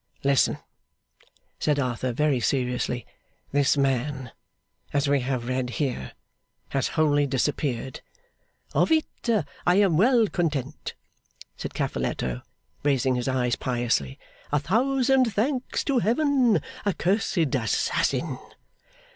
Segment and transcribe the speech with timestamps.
[0.23, 0.57] 'Listen,'
[1.59, 3.05] said Arthur, very seriously.
[3.51, 4.31] 'This man,
[4.93, 6.13] as we have read here,
[6.69, 8.01] has wholly disappeared.'
[8.73, 9.29] 'Of it
[9.63, 10.95] I am well content!'
[11.55, 12.41] said Cavalletto,
[12.81, 14.17] raising his eyes piously.
[14.51, 16.63] 'A thousand thanks to Heaven!
[16.83, 18.39] Accursed assassin!